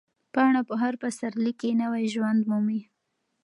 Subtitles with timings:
[0.33, 2.81] پاڼه په هر پسرلي کې نوی ژوند مومي.